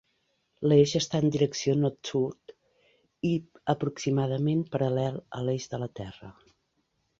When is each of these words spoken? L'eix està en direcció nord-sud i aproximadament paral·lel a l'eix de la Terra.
L'eix 0.69 0.93
està 0.99 1.19
en 1.23 1.27
direcció 1.35 1.75
nord-sud 1.81 2.55
i 3.31 3.35
aproximadament 3.75 4.67
paral·lel 4.77 5.23
a 5.41 5.45
l'eix 5.45 5.71
de 5.75 5.85
la 5.87 5.93
Terra. 6.03 6.35